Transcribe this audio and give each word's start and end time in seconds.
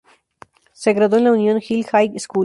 Se 0.73 0.93
graduó 0.93 1.19
en 1.19 1.25
la 1.25 1.31
Union 1.31 1.61
Hill 1.69 1.83
High 1.85 2.17
School. 2.17 2.39